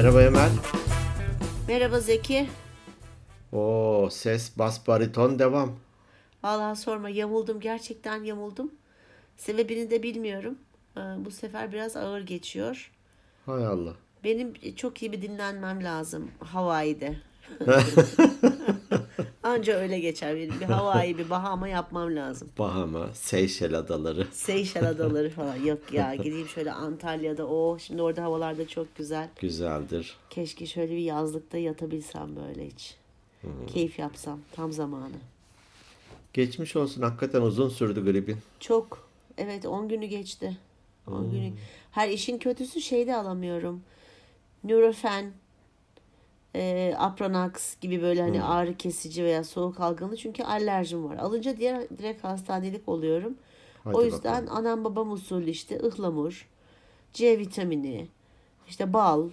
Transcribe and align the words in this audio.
Merhaba 0.00 0.22
Emel. 0.22 0.50
Merhaba 1.68 2.00
Zeki. 2.00 2.48
Oo 3.52 4.08
ses 4.10 4.58
bas 4.58 4.86
bariton 4.86 5.38
devam. 5.38 5.72
Vallahi 6.42 6.76
sorma 6.76 7.08
yamuldum 7.10 7.60
gerçekten 7.60 8.22
yamuldum. 8.24 8.72
Sebebini 9.36 9.90
de 9.90 10.02
bilmiyorum. 10.02 10.58
Ee, 10.96 11.00
Bu 11.00 11.30
sefer 11.30 11.72
biraz 11.72 11.96
ağır 11.96 12.20
geçiyor. 12.20 12.90
Hay 13.46 13.66
Allah. 13.66 13.94
Benim 14.24 14.54
çok 14.76 15.02
iyi 15.02 15.12
bir 15.12 15.22
dinlenmem 15.22 15.84
lazım 15.84 16.30
Hawaii'de. 16.40 17.16
Anca 19.50 19.76
öyle 19.76 20.00
geçer 20.00 20.36
benim. 20.36 20.60
Bir 20.60 20.64
Hawaii, 20.64 21.18
bir 21.18 21.30
Bahama 21.30 21.68
yapmam 21.68 22.16
lazım. 22.16 22.48
Bahama, 22.58 23.08
Seyşel 23.14 23.74
adaları. 23.74 24.26
Seyşel 24.32 24.88
adaları 24.88 25.30
falan. 25.30 25.56
Yok 25.56 25.92
ya 25.92 26.14
gideyim 26.14 26.48
şöyle 26.48 26.72
Antalya'da. 26.72 27.46
Oh 27.46 27.78
şimdi 27.78 28.02
orada 28.02 28.22
havalar 28.22 28.58
da 28.58 28.68
çok 28.68 28.96
güzel. 28.96 29.28
Güzeldir. 29.40 30.16
Keşke 30.30 30.66
şöyle 30.66 30.92
bir 30.92 30.98
yazlıkta 31.02 31.58
yatabilsem 31.58 32.36
böyle 32.36 32.66
hiç. 32.66 32.96
Keyif 33.72 33.98
yapsam. 33.98 34.40
Tam 34.52 34.72
zamanı. 34.72 35.16
Geçmiş 36.32 36.76
olsun. 36.76 37.02
Hakikaten 37.02 37.42
uzun 37.42 37.68
sürdü 37.68 38.04
gripin. 38.04 38.36
Çok. 38.60 39.08
Evet 39.38 39.66
10 39.66 39.88
günü 39.88 40.06
geçti. 40.06 40.56
10 41.06 41.30
günü. 41.30 41.52
Her 41.92 42.08
işin 42.08 42.38
kötüsü 42.38 42.80
şeyde 42.80 43.16
alamıyorum. 43.16 43.82
Nurofen, 44.64 45.32
e, 46.54 46.94
Apronax 46.98 47.80
gibi 47.80 48.02
böyle 48.02 48.22
hani 48.22 48.42
ağrı 48.42 48.76
kesici 48.76 49.24
veya 49.24 49.44
soğuk 49.44 49.80
algınlığı 49.80 50.16
çünkü 50.16 50.42
alerjim 50.42 51.04
var. 51.04 51.16
Alınca 51.16 51.56
diğer 51.56 51.88
direkt 51.98 52.24
hastanelik 52.24 52.88
oluyorum. 52.88 53.34
Hadi 53.84 53.96
o 53.96 54.04
yüzden 54.04 54.42
bakalım. 54.46 54.66
anam 54.66 54.84
babam 54.84 55.12
usulü 55.12 55.50
işte 55.50 55.80
ıhlamur, 55.82 56.48
C 57.12 57.38
vitamini, 57.38 58.08
işte 58.68 58.92
bal, 58.92 59.28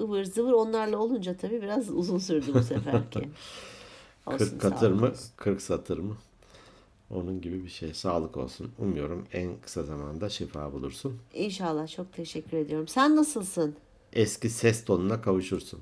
ıvır 0.00 0.24
zıvır 0.24 0.52
onlarla 0.52 0.98
olunca 0.98 1.36
tabii 1.36 1.62
biraz 1.62 1.90
uzun 1.94 2.18
sürdü 2.18 2.54
bu 2.54 2.62
seferki. 2.62 3.18
Olsun, 4.26 4.38
40 4.38 4.50
sağ 4.50 4.58
katır 4.58 4.90
mı, 4.92 5.06
olsun. 5.10 5.30
40 5.36 5.62
satır 5.62 5.98
mı? 5.98 6.16
Onun 7.10 7.40
gibi 7.40 7.64
bir 7.64 7.68
şey. 7.68 7.94
Sağlık 7.94 8.36
olsun. 8.36 8.70
Umuyorum 8.78 9.26
en 9.32 9.52
kısa 9.62 9.82
zamanda 9.82 10.28
şifa 10.28 10.72
bulursun. 10.72 11.18
İnşallah 11.34 11.88
çok 11.88 12.12
teşekkür 12.12 12.56
ediyorum. 12.56 12.88
Sen 12.88 13.16
nasılsın? 13.16 13.76
Eski 14.12 14.50
ses 14.50 14.84
tonuna 14.84 15.20
kavuşursun. 15.22 15.80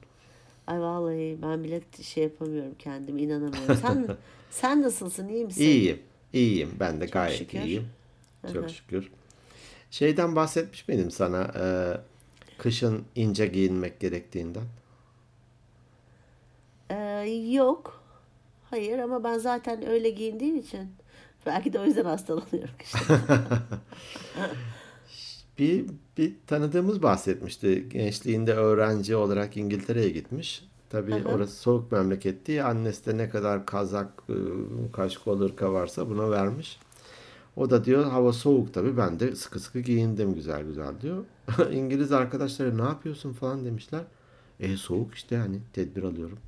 Ay 0.69 0.81
vallahi 0.81 1.39
ben 1.43 1.65
bile 1.65 1.81
şey 2.03 2.25
yapamıyorum 2.25 2.75
kendime 2.79 3.23
inanamıyorum. 3.23 3.77
Sen 3.77 4.09
sen 4.51 4.83
nasılsın 4.83 5.29
iyi 5.29 5.45
misin? 5.45 5.63
İyiyim. 5.63 6.03
İyiyim. 6.33 6.71
Ben 6.81 7.01
de 7.01 7.07
gayet 7.07 7.39
şükür. 7.39 7.61
iyiyim. 7.61 7.89
Çok 8.53 8.71
şükür. 8.71 9.11
Şeyden 9.91 10.37
bahsetmiş 10.37 10.89
miydim 10.89 11.11
sana? 11.11 11.43
e, 11.43 11.65
kışın 12.59 13.05
ince 13.15 13.47
giyinmek 13.47 14.01
gerektiğinden. 14.01 14.65
Ee, 16.91 16.97
yok. 17.51 18.03
Hayır 18.71 18.99
ama 18.99 19.25
ben 19.25 19.39
zaten 19.39 19.87
öyle 19.89 20.11
giyindiğim 20.11 20.57
için 20.57 20.89
belki 21.47 21.73
de 21.73 21.81
o 21.81 21.85
yüzden 21.85 22.05
hastalanıyorum 22.05 22.75
işte. 22.83 22.99
Bir, 25.59 25.85
bir 26.19 26.33
tanıdığımız 26.47 27.03
bahsetmişti. 27.03 27.89
Gençliğinde 27.89 28.55
öğrenci 28.55 29.17
olarak 29.17 29.57
İngiltere'ye 29.57 30.11
gitmiş. 30.11 30.65
Tabii 30.91 31.15
orası 31.35 31.57
soğuk 31.57 31.93
memleketti. 31.93 32.63
Annesi 32.63 33.07
de 33.07 33.17
ne 33.17 33.29
kadar 33.29 33.67
kazak, 33.67 34.23
e, 34.29 34.35
kaşkol 34.93 35.41
ırka 35.41 35.73
varsa 35.73 36.11
buna 36.11 36.31
vermiş. 36.31 36.79
O 37.57 37.71
da 37.71 37.85
diyor 37.85 38.05
hava 38.05 38.33
soğuk 38.33 38.75
tabii 38.75 38.97
ben 38.97 39.21
de 39.21 39.35
sıkı 39.35 39.61
sıkı 39.61 39.81
giyindim 39.81 40.35
güzel 40.35 40.63
güzel 40.63 41.01
diyor. 41.01 41.25
İngiliz 41.73 42.13
arkadaşları 42.13 42.79
ne 42.79 42.83
yapıyorsun 42.83 43.33
falan 43.33 43.65
demişler. 43.65 44.03
E 44.61 44.77
soğuk 44.77 45.15
işte 45.15 45.37
hani 45.37 45.61
tedbir 45.73 46.03
alıyorum. 46.03 46.39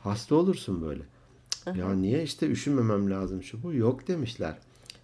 Hasta 0.00 0.34
olursun 0.34 0.82
böyle. 0.82 1.02
Cık, 1.50 1.76
Ya 1.76 1.94
niye 1.94 2.22
işte 2.22 2.46
üşümemem 2.46 3.10
lazım 3.10 3.42
şu 3.42 3.62
bu. 3.62 3.74
Yok 3.74 4.08
demişler. 4.08 4.58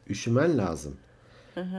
Üşümen 0.09 0.59
lazım. 0.59 0.95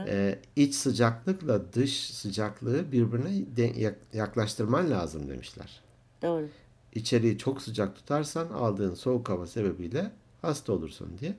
Ee, 0.08 0.38
iç 0.56 0.74
sıcaklıkla 0.74 1.72
dış 1.72 2.10
sıcaklığı 2.10 2.92
birbirine 2.92 3.56
de- 3.56 3.80
yak- 3.80 3.98
yaklaştırman 4.12 4.90
lazım 4.90 5.28
demişler. 5.28 5.80
Doğru. 6.22 6.46
İçeriği 6.94 7.38
çok 7.38 7.62
sıcak 7.62 7.96
tutarsan 7.96 8.48
aldığın 8.48 8.94
soğuk 8.94 9.28
hava 9.28 9.46
sebebiyle 9.46 10.10
hasta 10.42 10.72
olursun 10.72 11.08
diye. 11.20 11.34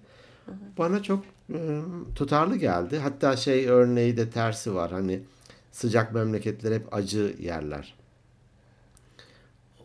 Bana 0.77 1.03
çok 1.03 1.23
e, 1.53 1.81
tutarlı 2.15 2.55
geldi. 2.55 2.97
Hatta 2.99 3.37
şey 3.37 3.67
örneği 3.67 4.17
de 4.17 4.29
tersi 4.29 4.75
var. 4.75 4.91
Hani 4.91 5.19
sıcak 5.71 6.13
memleketler 6.13 6.71
hep 6.71 6.93
acı 6.93 7.35
yerler. 7.39 7.95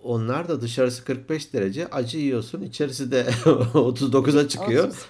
Onlar 0.03 0.49
da 0.49 0.61
dışarısı 0.61 1.05
45 1.05 1.53
derece 1.53 1.87
acı 1.87 2.19
yiyorsun. 2.19 2.63
içerisi 2.63 3.11
de 3.11 3.23
39'a 3.45 4.49
çıkıyor. 4.49 4.93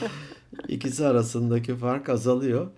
İkisi 0.68 1.06
arasındaki 1.06 1.76
fark 1.76 2.08
azalıyor. 2.08 2.70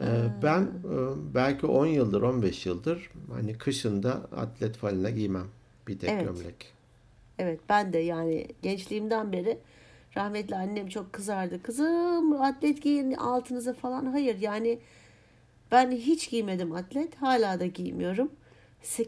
Ee, 0.00 0.02
ben 0.42 0.62
e, 0.62 1.34
belki 1.34 1.66
10 1.66 1.86
yıldır 1.86 2.22
15 2.22 2.66
yıldır 2.66 3.10
hani 3.32 3.58
kışında 3.58 4.12
atlet 4.12 4.76
falina 4.76 5.10
giymem. 5.10 5.46
Bir 5.88 5.98
tek 5.98 6.10
Evet. 6.10 6.24
gömlek. 6.24 6.72
Evet 7.38 7.60
ben 7.68 7.92
de 7.92 7.98
yani 7.98 8.46
gençliğimden 8.62 9.32
beri 9.32 9.58
rahmetli 10.16 10.56
annem 10.56 10.88
çok 10.88 11.12
kızardı. 11.12 11.62
Kızım 11.62 12.42
atlet 12.42 12.82
giyin 12.82 13.12
altınıza 13.12 13.72
falan. 13.72 14.06
Hayır 14.06 14.38
yani 14.40 14.78
ben 15.72 15.90
hiç 15.90 16.30
giymedim 16.30 16.72
atlet. 16.72 17.14
Hala 17.14 17.60
da 17.60 17.66
giymiyorum. 17.66 18.30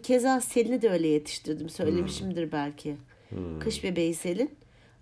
Keza 0.02 0.40
Selin'i 0.40 0.82
de 0.82 0.90
öyle 0.90 1.08
yetiştirdim. 1.08 1.68
Söylemişimdir 1.68 2.52
belki. 2.52 2.96
Kış 3.60 3.84
bebeği 3.84 4.14
Selin. 4.14 4.50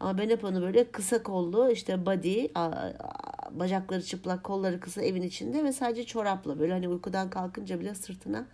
Ama 0.01 0.19
ben 0.19 0.31
hep 0.31 0.45
onu 0.45 0.63
böyle 0.63 0.91
kısa 0.91 1.23
kollu 1.23 1.71
işte 1.71 2.07
body, 2.07 2.47
bacakları 3.51 4.03
çıplak, 4.03 4.45
kolları 4.45 4.81
kısa 4.81 5.03
evin 5.03 5.23
içinde 5.23 5.65
ve 5.65 5.73
sadece 5.73 6.05
çorapla. 6.05 6.59
Böyle 6.59 6.73
hani 6.73 6.89
uykudan 6.89 7.31
kalkınca 7.31 7.81
bile 7.81 7.95
sırtına 7.95 8.47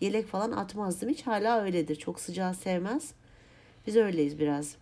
yelek 0.00 0.26
falan 0.26 0.52
atmazdım. 0.52 1.08
Hiç 1.08 1.26
hala 1.26 1.62
öyledir. 1.62 1.96
Çok 1.96 2.20
sıcağı 2.20 2.54
sevmez. 2.54 3.12
Biz 3.86 3.96
öyleyiz 3.96 4.38
biraz. 4.38 4.74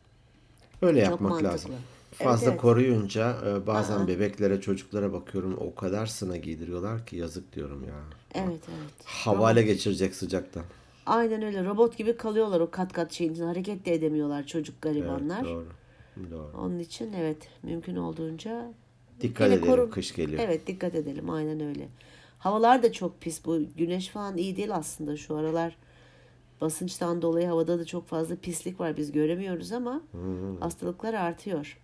Öyle 0.83 1.01
Çok 1.01 1.11
yapmak 1.11 1.31
mantıklı. 1.31 1.53
lazım. 1.53 1.71
Evet, 2.11 2.25
Fazla 2.25 2.51
evet. 2.51 2.61
koruyunca 2.61 3.37
e, 3.47 3.67
bazen 3.67 4.07
bebeklere, 4.09 4.61
çocuklara 4.61 5.13
bakıyorum 5.13 5.59
o 5.61 5.75
kadar 5.75 6.07
sına 6.07 6.37
giydiriyorlar 6.37 7.07
ki 7.07 7.17
yazık 7.17 7.55
diyorum 7.55 7.85
ya. 7.85 7.95
Evet 8.35 8.61
evet. 8.69 9.05
Havale 9.05 9.63
geçirecek 9.63 10.15
sıcaktan. 10.15 10.63
Aynen 11.07 11.43
öyle. 11.43 11.65
Robot 11.65 11.97
gibi 11.97 12.17
kalıyorlar 12.17 12.61
o 12.61 12.71
kat 12.71 12.93
kat 12.93 13.13
şeyin 13.13 13.33
içinde. 13.33 13.47
Hareket 13.47 13.87
de 13.87 13.95
edemiyorlar 13.95 14.47
çocuk 14.47 14.83
garibanlar. 14.83 15.45
Doğru. 15.45 15.67
Doğru. 16.31 16.51
Onun 16.59 16.79
için 16.79 17.13
evet 17.13 17.49
mümkün 17.63 17.97
olduğunca 17.97 18.73
Dikkat 19.21 19.51
edelim 19.51 19.67
koru- 19.67 19.91
kış 19.91 20.15
geliyor. 20.15 20.43
Evet 20.45 20.67
dikkat 20.67 20.95
edelim 20.95 21.31
aynen 21.31 21.61
öyle. 21.61 21.89
Havalar 22.39 22.83
da 22.83 22.93
çok 22.93 23.21
pis. 23.21 23.45
Bu 23.45 23.61
güneş 23.77 24.09
falan 24.09 24.37
iyi 24.37 24.57
değil 24.57 24.75
aslında 24.75 25.17
şu 25.17 25.37
aralar. 25.37 25.77
Basınçtan 26.61 27.23
dolayı 27.23 27.47
havada 27.47 27.79
da 27.79 27.85
çok 27.85 28.07
fazla 28.07 28.37
pislik 28.37 28.81
var. 28.81 28.97
Biz 28.97 29.13
göremiyoruz 29.13 29.73
ama 29.73 30.01
hastalıklar 30.61 31.15
artıyor. 31.15 31.79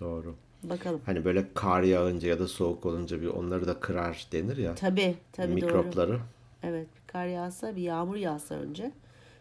Doğru. 0.00 0.34
Bakalım. 0.62 1.00
Hani 1.06 1.24
böyle 1.24 1.46
kar 1.54 1.82
yağınca 1.82 2.28
ya 2.28 2.38
da 2.38 2.48
soğuk 2.48 2.86
olunca 2.86 3.22
bir 3.22 3.26
onları 3.26 3.66
da 3.66 3.80
kırar 3.80 4.26
denir 4.32 4.56
ya. 4.56 4.74
Tabii 4.74 5.16
tabii 5.32 5.48
doğru. 5.48 5.54
mikropları. 5.54 6.20
Evet 6.62 6.86
bir 6.96 7.12
kar 7.12 7.26
yağsa 7.26 7.76
bir 7.76 7.82
yağmur 7.82 8.16
yağsa 8.16 8.54
önce 8.54 8.92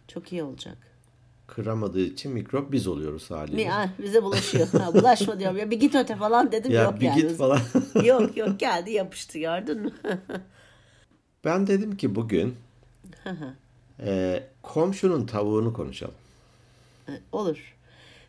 çok 0.07 0.31
iyi 0.33 0.43
olacak. 0.43 0.77
Kıramadığı 1.47 2.01
için 2.05 2.31
mikrop 2.31 2.71
biz 2.71 2.87
oluyoruz 2.87 3.31
haliyle. 3.31 3.65
Mi, 3.65 3.73
ah, 3.73 3.89
bize 3.99 4.23
bulaşıyor. 4.23 4.67
Ha, 4.67 4.93
bulaşma 4.93 5.39
diyorum 5.39 5.57
ya 5.57 5.71
bir 5.71 5.79
git 5.79 5.95
öte 5.95 6.15
falan 6.15 6.51
dedim 6.51 6.71
ya 6.71 6.83
yok 6.83 6.99
bir 6.99 7.05
yani. 7.05 7.21
git 7.21 7.31
falan. 7.31 7.59
yok 8.03 8.37
yok 8.37 8.59
geldi 8.59 8.91
yapıştı 8.91 9.39
gördün 9.39 9.81
mü? 9.81 9.91
ben 11.45 11.67
dedim 11.67 11.97
ki 11.97 12.15
bugün 12.15 12.55
e, 13.99 14.43
komşunun 14.61 15.25
tavuğunu 15.25 15.73
konuşalım. 15.73 16.15
Olur. 17.31 17.75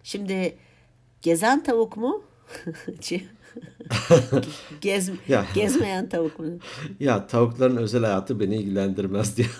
Şimdi 0.02 0.56
gezen 1.22 1.64
tavuk 1.64 1.96
mu? 1.96 2.22
Gez, 4.80 5.10
Ya. 5.28 5.46
Gezmeyen 5.54 6.08
tavuk 6.08 6.38
mu? 6.38 6.46
Ya 7.00 7.26
tavukların 7.26 7.76
özel 7.76 8.02
hayatı 8.04 8.40
beni 8.40 8.56
ilgilendirmez 8.56 9.36
diyor. 9.36 9.56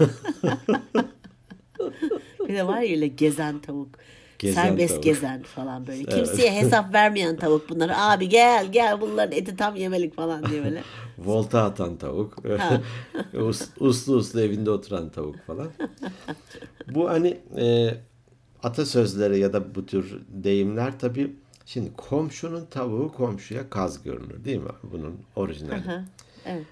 Bir 2.49 2.55
de 2.55 2.67
var 2.67 2.81
ya 2.81 2.91
öyle 2.91 3.07
gezen 3.07 3.59
tavuk. 3.59 3.89
Gezen 4.39 4.63
Serbest 4.63 4.89
tavuk. 4.89 5.05
gezen 5.05 5.43
falan 5.43 5.87
böyle. 5.87 6.05
Kimseye 6.05 6.53
hesap 6.53 6.95
vermeyen 6.95 7.37
tavuk 7.41 7.69
bunlar. 7.71 7.93
Abi 7.97 8.29
gel 8.29 8.73
gel 8.73 9.01
bunların 9.01 9.39
eti 9.39 9.57
tam 9.57 9.77
yemelik 9.77 10.15
falan 10.17 10.47
diye 10.51 10.65
böyle. 10.65 10.83
Volta 11.19 11.63
atan 11.65 11.97
tavuk. 11.97 12.37
Us- 13.35 13.69
uslu 13.81 14.15
uslu 14.17 14.41
evinde 14.41 14.71
oturan 14.71 15.09
tavuk 15.11 15.37
falan. 15.47 15.69
Bu 16.89 17.11
hani 17.11 17.39
e, 17.59 17.95
atasözleri 18.63 19.39
ya 19.39 19.53
da 19.53 19.75
bu 19.75 19.87
tür 19.87 20.21
deyimler 20.29 20.99
tabii 20.99 21.37
şimdi 21.67 21.91
komşunun 21.97 22.67
tavuğu 22.71 23.13
komşuya 23.13 23.71
kaz 23.71 24.03
görünür 24.03 24.45
değil 24.45 24.59
mi? 24.59 24.71
Bunun 24.83 25.17
orijinali. 25.37 25.83
Evet. 26.47 26.67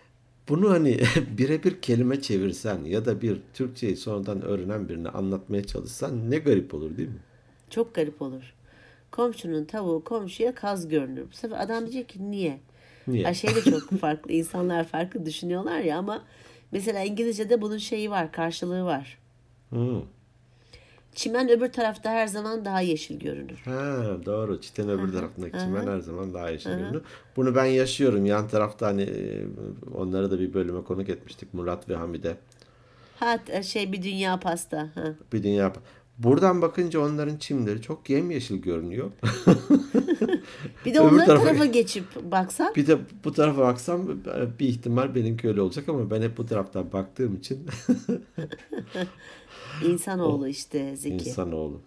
Bunu 0.48 0.70
hani 0.70 1.00
birebir 1.38 1.80
kelime 1.80 2.20
çevirsen 2.20 2.84
ya 2.84 3.04
da 3.04 3.22
bir 3.22 3.38
Türkçeyi 3.54 3.96
sonradan 3.96 4.42
öğrenen 4.42 4.88
birine 4.88 5.08
anlatmaya 5.08 5.64
çalışsan 5.64 6.30
ne 6.30 6.38
garip 6.38 6.74
olur 6.74 6.96
değil 6.96 7.08
mi? 7.08 7.22
Çok 7.70 7.94
garip 7.94 8.22
olur. 8.22 8.54
Komşunun 9.10 9.64
tavuğu 9.64 10.04
komşuya 10.04 10.54
kaz 10.54 10.88
görünür. 10.88 11.26
Bu 11.32 11.36
sefer 11.36 11.60
adam 11.60 11.82
diyecek 11.82 12.08
ki 12.08 12.30
niye? 12.30 12.60
Niye? 13.06 13.34
Şey 13.34 13.54
de 13.54 13.62
çok 13.62 13.90
farklı. 14.00 14.32
İnsanlar 14.32 14.84
farklı 14.84 15.26
düşünüyorlar 15.26 15.80
ya 15.80 15.98
ama 15.98 16.24
mesela 16.72 17.00
İngilizce'de 17.00 17.62
bunun 17.62 17.78
şeyi 17.78 18.10
var, 18.10 18.32
karşılığı 18.32 18.84
var. 18.84 19.18
Hı. 19.70 20.02
Çimen 21.14 21.48
öbür 21.48 21.72
tarafta 21.72 22.10
her 22.10 22.26
zaman 22.26 22.64
daha 22.64 22.80
yeşil 22.80 23.18
görünür. 23.18 23.58
Ha, 23.64 24.06
doğru. 24.26 24.60
Çitenin 24.60 24.88
öbür 24.88 25.12
tarafındaki 25.12 25.58
çimen 25.58 25.86
her 25.86 25.98
zaman 25.98 26.34
daha 26.34 26.50
yeşil 26.50 26.70
görünüyor. 26.70 27.02
Bunu 27.36 27.54
ben 27.54 27.64
yaşıyorum. 27.64 28.26
Yan 28.26 28.48
tarafta 28.48 28.86
hani 28.86 29.02
e, 29.02 29.44
onları 29.94 30.30
da 30.30 30.38
bir 30.40 30.54
bölüme 30.54 30.82
konuk 30.82 31.08
etmiştik. 31.08 31.54
Murat 31.54 31.88
ve 31.88 31.96
Hamide. 31.96 32.36
Ha 33.20 33.38
şey 33.62 33.92
bir 33.92 34.02
dünya 34.02 34.40
pasta. 34.40 34.88
Ha. 34.94 35.14
Bir 35.32 35.42
dünya. 35.42 35.72
Buradan 36.18 36.62
bakınca 36.62 37.00
onların 37.00 37.36
çimleri 37.36 37.82
çok 37.82 38.10
yemyeşil 38.10 38.56
görünüyor. 38.56 39.10
Bir 40.86 40.94
de 40.94 41.00
onların 41.00 41.26
tarafa- 41.26 41.44
tarafa 41.44 41.64
geçip 41.64 42.04
baksak 42.32 42.76
Bir 42.76 42.86
de 42.86 42.98
bu 43.24 43.32
tarafa 43.32 43.60
baksam 43.60 44.08
bir 44.58 44.68
ihtimal 44.68 45.14
benimki 45.14 45.48
öyle 45.48 45.60
olacak 45.60 45.88
ama 45.88 46.10
ben 46.10 46.22
hep 46.22 46.38
bu 46.38 46.46
taraftan 46.46 46.92
baktığım 46.92 47.36
için 47.36 47.66
insanoğlu 49.86 50.48
işte 50.48 50.96
Zeki. 50.96 51.14
insanoğlu. 51.14 51.80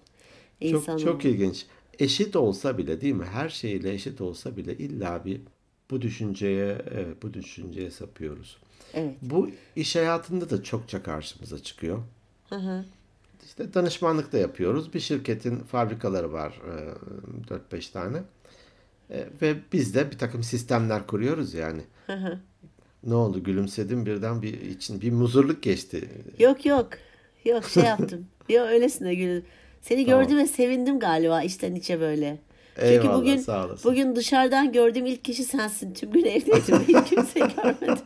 Çok, 0.61 0.71
İnsanoğlu. 0.71 1.01
çok 1.01 1.25
ilginç. 1.25 1.65
Eşit 1.99 2.35
olsa 2.35 2.77
bile 2.77 3.01
değil 3.01 3.13
mi? 3.13 3.25
Her 3.25 3.49
şeyle 3.49 3.93
eşit 3.93 4.21
olsa 4.21 4.57
bile 4.57 4.77
illa 4.77 5.25
bir 5.25 5.41
bu 5.91 6.01
düşünceye 6.01 6.81
evet, 6.91 7.23
bu 7.23 7.33
düşünceye 7.33 7.91
sapıyoruz. 7.91 8.57
Evet. 8.93 9.15
Bu 9.21 9.49
iş 9.75 9.95
hayatında 9.95 10.49
da 10.49 10.63
çokça 10.63 11.03
karşımıza 11.03 11.59
çıkıyor. 11.63 11.99
Hı 12.49 12.55
hı. 12.55 12.85
İşte 13.45 13.73
danışmanlık 13.73 14.33
da 14.33 14.37
yapıyoruz. 14.37 14.93
Bir 14.93 14.99
şirketin 14.99 15.59
fabrikaları 15.59 16.33
var 16.33 16.61
e, 17.71 17.75
4-5 17.75 17.91
tane. 17.93 18.17
E, 19.09 19.27
Ve 19.41 19.55
biz 19.73 19.95
de 19.95 20.11
bir 20.11 20.17
takım 20.17 20.43
sistemler 20.43 21.07
kuruyoruz 21.07 21.53
yani. 21.53 21.81
Hı 22.07 22.13
hı. 22.13 22.39
Ne 23.03 23.15
oldu 23.15 23.43
gülümsedim 23.43 24.05
birden 24.05 24.41
bir 24.41 24.61
için 24.61 25.01
bir 25.01 25.11
muzurluk 25.11 25.63
geçti. 25.63 26.09
Yok 26.39 26.65
yok. 26.65 26.89
Yok 27.45 27.63
şey 27.65 27.83
yaptım. 27.83 28.27
Yok 28.49 28.67
öylesine 28.67 29.15
gül. 29.15 29.41
Seni 29.81 30.05
Tamam. 30.05 30.21
gördüm 30.23 30.37
ve 30.37 30.47
sevindim 30.47 30.99
galiba 30.99 31.41
içten 31.41 31.75
içe 31.75 31.99
böyle. 31.99 32.37
Çünkü 32.79 32.91
Eyvallah, 32.93 33.17
bugün 33.17 33.45
bugün 33.83 34.15
dışarıdan 34.15 34.71
gördüğüm 34.71 35.05
ilk 35.05 35.23
kişi 35.23 35.43
sensin. 35.43 35.93
Tüm 35.93 36.11
gün 36.11 36.25
evdeydim. 36.25 36.79
Hiç 36.87 37.09
kimse 37.09 37.39
görmedim. 37.39 38.03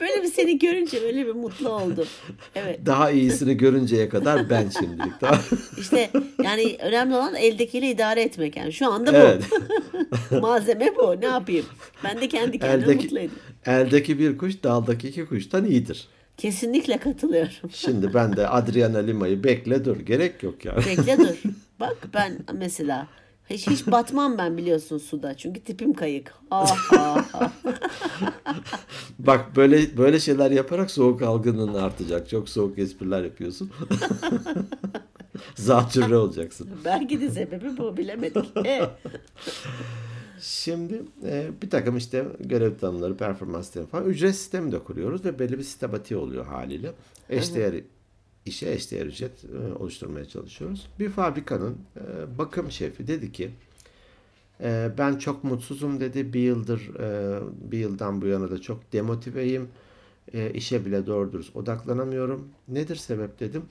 Böyle 0.00 0.22
bir 0.22 0.28
seni 0.28 0.58
görünce 0.58 1.00
öyle 1.00 1.26
bir 1.26 1.32
mutlu 1.32 1.68
oldum. 1.68 2.06
Evet. 2.54 2.80
Daha 2.86 3.10
iyisini 3.10 3.56
görünceye 3.56 4.08
kadar 4.08 4.50
ben 4.50 4.68
şimdilik. 4.68 5.20
Daha... 5.20 5.40
İşte 5.78 6.10
yani 6.44 6.76
önemli 6.80 7.14
olan 7.14 7.34
eldekiyle 7.34 7.90
idare 7.90 8.22
etmek 8.22 8.56
yani. 8.56 8.72
Şu 8.72 8.92
anda 8.92 9.12
bu. 9.12 9.16
Evet. 9.16 9.42
Malzeme 10.42 10.96
bu. 10.96 11.20
Ne 11.20 11.26
yapayım? 11.26 11.66
Ben 12.04 12.20
de 12.20 12.28
kendi 12.28 12.58
kendime 12.58 12.76
mutlu 12.76 12.92
eldeki, 12.92 13.08
edeyim. 13.08 13.30
eldeki 13.66 14.18
bir 14.18 14.38
kuş 14.38 14.62
daldaki 14.62 15.08
iki 15.08 15.26
kuştan 15.26 15.64
iyidir. 15.64 16.08
Kesinlikle 16.36 16.98
katılıyorum. 16.98 17.70
Şimdi 17.72 18.14
ben 18.14 18.36
de 18.36 18.48
Adriana 18.48 18.98
Lima'yı 18.98 19.44
bekle 19.44 19.84
dur. 19.84 20.00
Gerek 20.00 20.42
yok 20.42 20.64
yani. 20.64 20.78
Bekle 20.86 21.18
dur. 21.18 21.42
Bak 21.80 21.96
ben 22.14 22.38
mesela 22.52 23.06
hiç 23.50 23.66
hiç 23.66 23.86
batmam 23.90 24.38
ben 24.38 24.56
biliyorsun 24.56 24.98
suda. 24.98 25.36
Çünkü 25.36 25.60
tipim 25.60 25.92
kayık. 25.92 26.34
Bak 29.18 29.56
böyle 29.56 29.96
böyle 29.96 30.20
şeyler 30.20 30.50
yaparak 30.50 30.90
soğuk 30.90 31.22
algınlığın 31.22 31.74
artacak. 31.74 32.28
Çok 32.28 32.48
soğuk 32.48 32.78
espriler 32.78 33.24
yapıyorsun. 33.24 33.70
Zatürre 35.54 36.16
olacaksın. 36.16 36.70
Belki 36.84 37.20
de 37.20 37.30
sebebi 37.30 37.76
bu 37.78 37.96
bilemedik. 37.96 38.66
E, 38.66 38.82
Şimdi 40.40 41.02
e, 41.24 41.50
bir 41.62 41.70
takım 41.70 41.96
işte 41.96 42.26
görev 42.40 42.78
tanımları, 42.78 43.16
performans 43.16 43.64
sistemi 43.64 43.86
falan 43.86 44.04
ücret 44.04 44.36
sistemi 44.36 44.72
de 44.72 44.78
kuruyoruz 44.78 45.24
ve 45.24 45.38
belli 45.38 45.58
bir 45.58 45.62
sistematiği 45.62 46.20
oluyor 46.20 46.46
haliyle. 46.46 46.92
Eşdeğer 47.30 47.74
işe 48.46 48.70
eşdeğer 48.70 49.06
ücret 49.06 49.44
e, 49.44 49.74
oluşturmaya 49.74 50.24
çalışıyoruz. 50.24 50.86
Bir 50.98 51.08
fabrikanın 51.08 51.78
e, 51.96 52.38
bakım 52.38 52.70
şefi 52.70 53.06
dedi 53.06 53.32
ki 53.32 53.50
e, 54.60 54.90
ben 54.98 55.16
çok 55.16 55.44
mutsuzum 55.44 56.00
dedi. 56.00 56.32
Bir 56.32 56.40
yıldır 56.40 56.90
bir 57.70 57.78
yıldan 57.78 58.22
bu 58.22 58.26
yana 58.26 58.50
da 58.50 58.60
çok 58.60 58.92
demotiveyim. 58.92 59.68
İşe 60.54 60.86
bile 60.86 61.06
doğru 61.06 61.32
dürüst 61.32 61.56
odaklanamıyorum. 61.56 62.48
Nedir 62.68 62.96
sebep 62.96 63.40
dedim. 63.40 63.62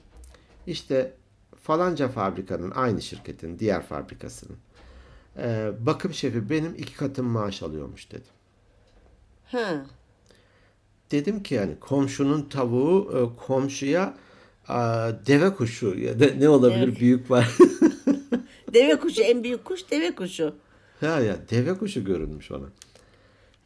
İşte 0.66 1.12
falanca 1.62 2.08
fabrikanın 2.08 2.70
aynı 2.70 3.02
şirketin 3.02 3.58
diğer 3.58 3.82
fabrikasının 3.82 4.56
bakım 5.80 6.12
şefi 6.12 6.50
benim 6.50 6.74
iki 6.74 6.96
katım 6.96 7.26
maaş 7.26 7.62
alıyormuş 7.62 8.12
dedi. 8.12 8.28
ha. 9.44 9.86
Dedim 11.10 11.42
ki 11.42 11.54
yani 11.54 11.80
komşunun 11.80 12.48
tavuğu 12.48 13.32
komşuya 13.46 14.14
e, 14.68 14.72
deve 15.26 15.54
kuşu 15.54 15.98
ya 15.98 16.20
da 16.20 16.26
ne 16.26 16.48
olabilir 16.48 16.88
Evet. 16.88 17.00
büyük 17.00 17.30
var. 17.30 17.48
Deve 18.74 18.98
kuşu 19.00 19.22
en 19.22 19.44
büyük 19.44 19.64
kuş 19.64 19.90
deve 19.90 20.14
kuşu. 20.14 20.54
ya 21.02 21.20
ya 21.20 21.36
deve 21.50 21.78
kuşu 21.78 22.04
görünmüş 22.04 22.50
ona. 22.50 22.66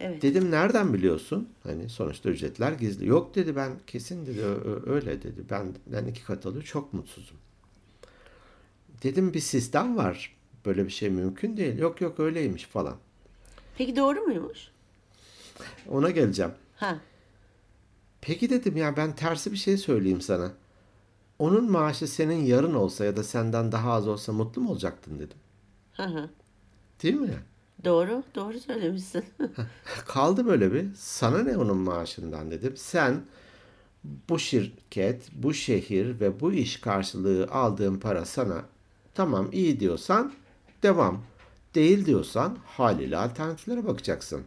Evet. 0.00 0.22
Dedim 0.22 0.50
nereden 0.50 0.94
biliyorsun? 0.94 1.48
Hani 1.62 1.88
sonuçta 1.88 2.30
ücretler 2.30 2.72
gizli. 2.72 3.06
Yok 3.06 3.34
dedi 3.34 3.56
ben 3.56 3.72
kesin 3.86 4.26
dedi 4.26 4.40
"ö- 4.40 4.60
ö- 4.64 4.94
öyle 4.94 5.22
dedi. 5.22 5.44
Ben 5.50 5.66
ben 5.86 6.06
iki 6.06 6.24
kat 6.24 6.46
alıyor 6.46 6.62
çok 6.62 6.92
mutsuzum. 6.92 7.36
Dedim 9.02 9.34
bir 9.34 9.40
sistem 9.40 9.96
var. 9.96 10.36
Böyle 10.66 10.84
bir 10.84 10.90
şey 10.90 11.10
mümkün 11.10 11.56
değil. 11.56 11.78
Yok 11.78 12.00
yok 12.00 12.20
öyleymiş 12.20 12.64
falan. 12.64 12.96
Peki 13.78 13.96
doğru 13.96 14.20
muymuş? 14.20 14.58
Ona 15.90 16.10
geleceğim. 16.10 16.52
Ha. 16.76 16.98
Peki 18.20 18.50
dedim 18.50 18.76
ya 18.76 18.96
ben 18.96 19.16
tersi 19.16 19.52
bir 19.52 19.56
şey 19.56 19.76
söyleyeyim 19.76 20.20
sana. 20.20 20.52
Onun 21.38 21.70
maaşı 21.70 22.08
senin 22.08 22.44
yarın 22.44 22.74
olsa 22.74 23.04
ya 23.04 23.16
da 23.16 23.22
senden 23.24 23.72
daha 23.72 23.92
az 23.92 24.08
olsa 24.08 24.32
mutlu 24.32 24.62
mu 24.62 24.70
olacaktın 24.70 25.18
dedim. 25.18 25.38
Hı 25.92 26.02
hı. 26.02 26.30
Değil 27.02 27.14
mi? 27.14 27.38
Doğru. 27.84 28.22
Doğru 28.34 28.60
söylemişsin. 28.60 29.24
Kaldı 30.06 30.46
böyle 30.46 30.72
bir 30.72 30.86
sana 30.96 31.38
ne 31.42 31.56
onun 31.56 31.76
maaşından 31.76 32.50
dedim. 32.50 32.76
Sen 32.76 33.22
bu 34.28 34.38
şirket, 34.38 35.28
bu 35.32 35.54
şehir 35.54 36.20
ve 36.20 36.40
bu 36.40 36.52
iş 36.52 36.80
karşılığı 36.80 37.46
aldığın 37.50 37.98
para 37.98 38.24
sana 38.24 38.62
tamam 39.14 39.48
iyi 39.52 39.80
diyorsan 39.80 40.32
devam. 40.82 41.22
Değil 41.74 42.06
diyorsan 42.06 42.58
haliyle 42.66 43.16
alternatiflere 43.16 43.86
bakacaksın. 43.86 44.42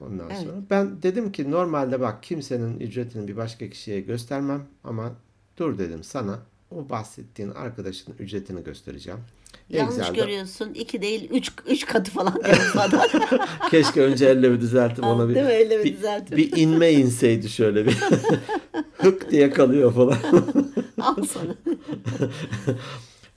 Ondan 0.00 0.30
Evet. 0.30 0.42
sonra 0.42 0.56
ben 0.70 1.02
dedim 1.02 1.32
ki 1.32 1.50
normalde 1.50 2.00
bak 2.00 2.22
kimsenin 2.22 2.80
ücretini 2.80 3.28
bir 3.28 3.36
başka 3.36 3.70
kişiye 3.70 4.00
göstermem 4.00 4.62
ama 4.84 5.12
dur 5.56 5.78
dedim 5.78 6.04
sana 6.04 6.38
o 6.70 6.88
bahsettiğin 6.88 7.50
arkadaşın 7.50 8.14
ücretini 8.18 8.64
göstereceğim. 8.64 9.20
Yanlış 9.68 9.98
Excel'de- 9.98 10.16
görüyorsun. 10.16 10.74
İki 10.74 11.02
değil 11.02 11.30
üç, 11.30 11.52
üç 11.66 11.86
katı 11.86 12.10
falan 12.10 12.34
adam. 12.78 13.00
Keşke 13.70 14.02
önce 14.02 14.26
elle 14.26 14.52
bir 14.52 14.60
düzeltip 14.60 15.04
ona 15.04 15.28
bir, 15.28 15.34
Değil 15.34 15.46
mi? 15.46 15.52
Elle 15.52 15.84
bir 15.84 15.96
bir, 16.30 16.36
bir 16.36 16.56
inme 16.56 16.92
inseydi 16.92 17.48
şöyle 17.48 17.86
bir. 17.86 17.92
Hık 18.92 19.30
diye 19.30 19.50
kalıyor 19.50 19.92
falan. 19.94 20.18
Al 21.00 21.22
sana. 21.22 21.54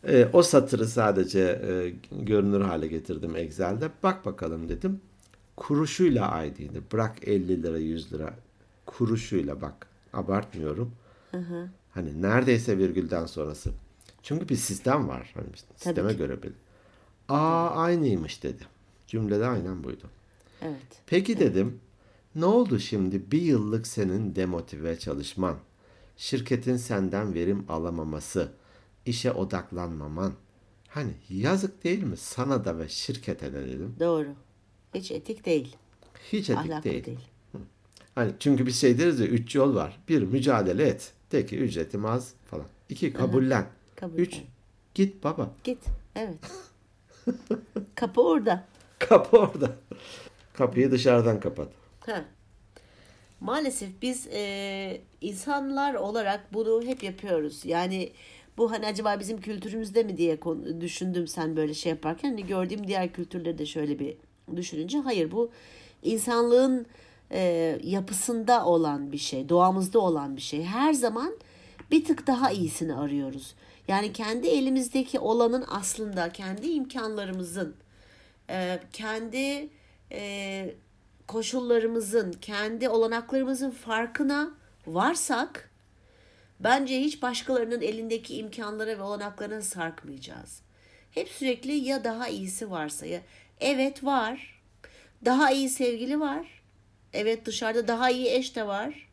E, 0.07 0.27
o 0.33 0.43
satırı 0.43 0.87
sadece 0.87 1.39
e, 1.39 1.93
görünür 2.11 2.61
hale 2.61 2.87
getirdim 2.87 3.35
Excel'de. 3.35 3.89
Bak 4.03 4.25
bakalım 4.25 4.69
dedim. 4.69 5.01
Kuruşuyla 5.55 6.31
aydındır. 6.31 6.83
Bırak 6.91 7.27
50 7.27 7.63
lira 7.63 7.77
100 7.77 8.13
lira. 8.13 8.33
Kuruşuyla 8.85 9.61
bak. 9.61 9.87
Abartmıyorum. 10.13 10.91
Hani 11.91 12.21
neredeyse 12.21 12.77
virgülden 12.77 13.25
sonrası. 13.25 13.71
Çünkü 14.23 14.49
bir 14.49 14.55
sistem 14.55 15.07
var. 15.07 15.31
Hani 15.33 15.47
sisteme 15.75 16.13
göre 16.13 16.43
bir. 16.43 16.51
Aa 17.29 17.69
aynıymış 17.69 18.43
dedi. 18.43 18.63
Cümlede 19.07 19.45
aynen 19.45 19.83
buydu. 19.83 20.09
Evet. 20.61 21.01
Peki 21.07 21.39
dedim, 21.39 21.79
ne 22.35 22.45
oldu 22.45 22.79
şimdi 22.79 23.31
bir 23.31 23.41
yıllık 23.41 23.87
senin 23.87 24.35
demotive 24.35 24.99
çalışman, 24.99 25.55
şirketin 26.17 26.77
senden 26.77 27.33
verim 27.33 27.65
alamaması, 27.69 28.51
işe 29.05 29.31
odaklanmaman. 29.31 30.33
Hani 30.87 31.13
yazık 31.29 31.83
değil 31.83 32.03
mi 32.03 32.17
sana 32.17 32.65
da 32.65 32.79
ve 32.79 32.89
şirkete 32.89 33.53
de 33.53 33.67
dedim. 33.67 33.95
Doğru. 33.99 34.27
Hiç 34.93 35.11
etik 35.11 35.45
değil. 35.45 35.75
Hiç 36.31 36.49
etik 36.49 36.57
Ahlaklı 36.57 36.83
değil. 36.91 37.05
değil. 37.05 37.19
Hani 38.15 38.31
çünkü 38.39 38.65
bir 38.65 38.71
şey 38.71 38.97
deriz 38.99 39.19
ya 39.19 39.25
üç 39.27 39.55
yol 39.55 39.75
var. 39.75 39.99
Bir 40.09 40.21
mücadele 40.21 40.83
et. 40.87 41.11
De 41.31 41.45
ki 41.45 41.57
ücretim 41.57 42.05
az 42.05 42.33
falan. 42.45 42.65
İki 42.89 43.13
kabullen. 43.13 43.65
Kabul 43.95 44.17
Üç 44.19 44.33
et. 44.37 44.43
git 44.95 45.23
baba. 45.23 45.51
Git. 45.63 45.79
Evet. 46.15 46.37
Kapı 47.95 48.21
orada. 48.21 48.65
Kapı 48.99 49.37
orada. 49.37 49.75
Kapıyı 50.53 50.91
dışarıdan 50.91 51.39
kapat. 51.39 51.67
Ha. 51.99 52.25
maalesef 53.39 53.89
biz 54.01 54.27
e, 54.27 55.01
insanlar 55.21 55.93
olarak 55.93 56.53
bunu 56.53 56.81
hep 56.85 57.03
yapıyoruz. 57.03 57.65
Yani 57.65 58.11
bu 58.57 58.71
hani 58.71 58.85
acaba 58.87 59.19
bizim 59.19 59.41
kültürümüzde 59.41 60.03
mi 60.03 60.17
diye 60.17 60.39
düşündüm 60.81 61.27
sen 61.27 61.55
böyle 61.55 61.73
şey 61.73 61.89
yaparken. 61.89 62.29
Hani 62.29 62.47
gördüğüm 62.47 62.87
diğer 62.87 63.13
kültürleri 63.13 63.57
de 63.57 63.65
şöyle 63.65 63.99
bir 63.99 64.17
düşününce 64.57 64.99
hayır 64.99 65.31
bu 65.31 65.51
insanlığın 66.03 66.85
e, 67.31 67.79
yapısında 67.83 68.65
olan 68.65 69.11
bir 69.11 69.17
şey, 69.17 69.49
doğamızda 69.49 69.99
olan 69.99 70.35
bir 70.35 70.41
şey. 70.41 70.63
Her 70.63 70.93
zaman 70.93 71.33
bir 71.91 72.05
tık 72.05 72.27
daha 72.27 72.51
iyisini 72.51 72.95
arıyoruz. 72.95 73.55
Yani 73.87 74.13
kendi 74.13 74.47
elimizdeki 74.47 75.19
olanın 75.19 75.65
aslında 75.67 76.31
kendi 76.31 76.67
imkanlarımızın, 76.67 77.75
e, 78.49 78.79
kendi 78.93 79.69
e, 80.11 80.75
koşullarımızın, 81.27 82.31
kendi 82.31 82.89
olanaklarımızın 82.89 83.71
farkına 83.71 84.51
varsak 84.87 85.69
bence 86.59 86.99
hiç 86.99 87.21
başkalarının 87.21 87.81
elindeki 87.81 88.35
imkanlara 88.35 88.97
ve 88.97 89.01
olanaklarına 89.01 89.61
sarkmayacağız. 89.61 90.61
Hep 91.11 91.29
sürekli 91.29 91.71
ya 91.71 92.03
daha 92.03 92.27
iyisi 92.27 92.71
varsa 92.71 93.05
ya 93.05 93.21
evet 93.63 94.03
var. 94.03 94.61
Daha 95.25 95.51
iyi 95.51 95.69
sevgili 95.69 96.19
var. 96.19 96.47
Evet 97.13 97.45
dışarıda 97.45 97.87
daha 97.87 98.09
iyi 98.09 98.27
eş 98.29 98.55
de 98.55 98.67
var. 98.67 99.09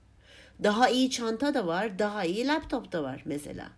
Daha 0.62 0.88
iyi 0.88 1.11
çanta 1.11 1.54
da 1.54 1.66
var. 1.66 1.99
Daha 1.99 2.25
iyi 2.25 2.47
laptop 2.47 2.92
da 2.92 3.02
var 3.02 3.23
mesela. 3.25 3.71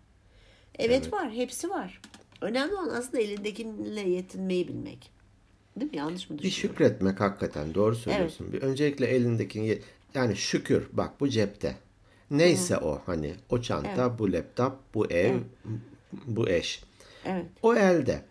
Evet, 0.79 1.01
evet. 1.03 1.13
var. 1.13 1.31
Hepsi 1.31 1.69
var. 1.69 2.01
Önemli 2.41 2.73
olan 2.73 2.89
aslında 2.89 3.19
elindekiyle 3.19 4.01
yetinmeyi 4.01 4.67
bilmek. 4.67 5.11
Değil 5.79 5.91
mi? 5.91 5.97
Yanlış 5.97 6.29
mı 6.29 6.39
Bir 6.39 6.49
şükretmek 6.49 7.19
hakikaten. 7.19 7.73
Doğru 7.73 7.95
söylüyorsun. 7.95 8.47
Evet. 8.51 8.53
Bir 8.53 8.67
öncelikle 8.67 9.05
elindekini 9.05 9.79
yani 10.13 10.35
şükür 10.35 10.87
bak 10.91 11.19
bu 11.19 11.29
cepte. 11.29 11.75
Neyse 12.31 12.75
Hı. 12.75 12.79
o 12.79 13.01
hani 13.05 13.33
o 13.49 13.61
çanta, 13.61 14.07
evet. 14.07 14.19
bu 14.19 14.33
laptop, 14.33 14.73
bu 14.93 15.05
ev, 15.05 15.31
evet. 15.31 15.43
bu 16.27 16.49
eş. 16.49 16.83
Evet. 17.25 17.45
O 17.61 17.75
elde. 17.75 18.21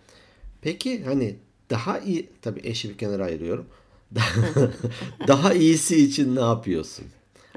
Peki 0.61 1.05
hani 1.05 1.37
daha 1.73 1.99
iyi 1.99 2.29
tabii 2.43 2.61
eşi 2.65 2.89
bir 2.91 2.99
kenara 2.99 3.25
ayırıyorum. 3.25 3.67
daha 5.29 5.55
iyisi 5.55 6.05
için 6.05 6.37
ne 6.37 6.41
yapıyorsun? 6.41 7.05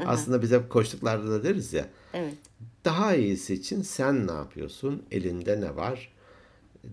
Aslında 0.06 0.42
biz 0.42 0.52
hep 0.52 0.70
koştuklarda 0.70 1.32
da 1.32 1.44
deriz 1.44 1.74
ya. 1.74 1.90
Evet. 2.14 2.34
Daha 2.86 3.16
iyisi 3.16 3.54
için 3.54 3.82
sen 3.82 4.28
ne 4.28 4.32
yapıyorsun? 4.32 5.04
Elinde 5.12 5.62
ne 5.62 5.76
var? 5.76 6.12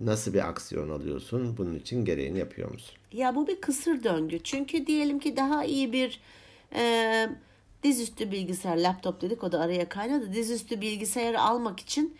Nasıl 0.00 0.34
bir 0.34 0.48
aksiyon 0.48 0.90
alıyorsun? 0.90 1.56
Bunun 1.56 1.74
için 1.74 2.04
gereğini 2.04 2.38
yapıyor 2.38 2.70
musun? 2.70 2.94
Ya 3.12 3.34
bu 3.34 3.46
bir 3.46 3.60
kısır 3.60 4.04
döngü. 4.04 4.38
Çünkü 4.42 4.86
diyelim 4.86 5.18
ki 5.18 5.36
daha 5.36 5.64
iyi 5.64 5.92
bir 5.92 6.20
e, 6.74 7.28
dizüstü 7.82 8.30
bilgisayar, 8.30 8.76
laptop 8.76 9.20
dedik 9.22 9.44
o 9.44 9.52
da 9.52 9.60
araya 9.60 9.88
kaynadı. 9.88 10.32
Dizüstü 10.32 10.80
bilgisayarı 10.80 11.40
almak 11.40 11.80
için 11.80 12.16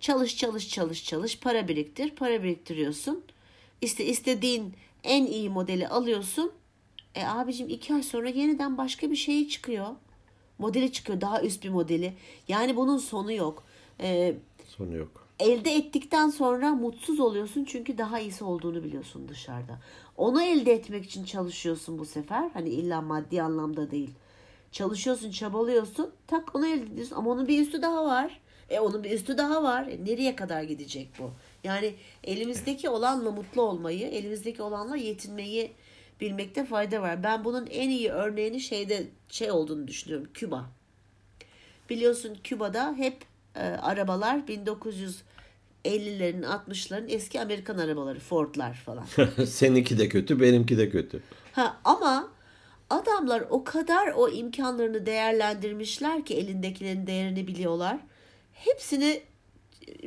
çalış 0.00 0.36
çalış 0.36 0.68
çalış 0.68 1.04
çalış 1.04 1.40
para 1.40 1.68
biriktir. 1.68 2.10
Para 2.10 2.42
biriktiriyorsun. 2.42 3.24
İşte 3.80 4.04
istediğin 4.04 4.74
en 5.04 5.26
iyi 5.26 5.50
modeli 5.50 5.88
alıyorsun. 5.88 6.52
E 7.14 7.26
abicim 7.26 7.68
iki 7.68 7.94
ay 7.94 8.02
sonra 8.02 8.28
yeniden 8.28 8.78
başka 8.78 9.10
bir 9.10 9.16
şey 9.16 9.48
çıkıyor. 9.48 9.86
Modeli 10.58 10.92
çıkıyor 10.92 11.20
daha 11.20 11.42
üst 11.42 11.64
bir 11.64 11.68
modeli. 11.68 12.14
Yani 12.48 12.76
bunun 12.76 12.98
sonu 12.98 13.32
yok. 13.32 13.62
Ee, 14.00 14.34
sonu 14.66 14.96
yok. 14.96 15.26
Elde 15.40 15.74
ettikten 15.74 16.30
sonra 16.30 16.74
mutsuz 16.74 17.20
oluyorsun 17.20 17.64
çünkü 17.64 17.98
daha 17.98 18.20
iyisi 18.20 18.44
olduğunu 18.44 18.84
biliyorsun 18.84 19.28
dışarıda. 19.28 19.78
Onu 20.16 20.42
elde 20.42 20.72
etmek 20.72 21.04
için 21.04 21.24
çalışıyorsun 21.24 21.98
bu 21.98 22.04
sefer. 22.04 22.50
Hani 22.54 22.68
illa 22.68 23.00
maddi 23.00 23.42
anlamda 23.42 23.90
değil. 23.90 24.10
Çalışıyorsun, 24.72 25.30
çabalıyorsun. 25.30 26.10
Tak 26.26 26.54
onu 26.54 26.66
elde 26.66 26.84
ediyorsun 26.84 27.16
ama 27.16 27.30
onun 27.30 27.48
bir 27.48 27.62
üstü 27.62 27.82
daha 27.82 28.04
var. 28.04 28.40
E 28.70 28.80
onun 28.80 29.04
bir 29.04 29.10
üstü 29.10 29.38
daha 29.38 29.62
var. 29.62 29.86
E, 29.86 30.04
nereye 30.04 30.36
kadar 30.36 30.62
gidecek 30.62 31.08
bu? 31.18 31.30
Yani 31.64 31.94
elimizdeki 32.24 32.88
olanla 32.88 33.30
mutlu 33.30 33.62
olmayı, 33.62 34.06
elimizdeki 34.06 34.62
olanla 34.62 34.96
yetinmeyi 34.96 35.72
bilmekte 36.20 36.64
fayda 36.64 37.02
var. 37.02 37.22
Ben 37.22 37.44
bunun 37.44 37.66
en 37.66 37.90
iyi 37.90 38.10
örneğini 38.10 38.60
şeyde 38.60 39.06
şey 39.28 39.50
olduğunu 39.50 39.88
düşünüyorum. 39.88 40.28
Küba. 40.34 40.64
Biliyorsun 41.90 42.36
Küba'da 42.44 42.94
hep 42.96 43.16
e, 43.54 43.60
arabalar 43.60 44.38
1950'lerin 44.38 46.42
60'ların 46.42 47.08
eski 47.08 47.40
Amerikan 47.40 47.78
arabaları 47.78 48.20
Ford'lar 48.20 48.74
falan. 48.74 49.04
Seninki 49.46 49.98
de 49.98 50.08
kötü, 50.08 50.40
benimki 50.40 50.78
de 50.78 50.90
kötü. 50.90 51.22
Ha 51.52 51.76
ama 51.84 52.28
adamlar 52.90 53.44
o 53.50 53.64
kadar 53.64 54.12
o 54.16 54.28
imkanlarını 54.28 55.06
değerlendirmişler 55.06 56.24
ki 56.24 56.34
elindekilerin 56.34 57.06
değerini 57.06 57.46
biliyorlar. 57.46 57.98
Hepsini 58.64 59.22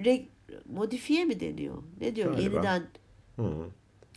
re, 0.06 0.26
modifiye 0.66 1.26
mi 1.26 1.40
deniyor? 1.40 1.84
Ne 2.02 2.16
diyor? 2.16 2.32
Galiba. 2.32 2.56
Yeniden 2.56 2.84
Hı 3.36 3.70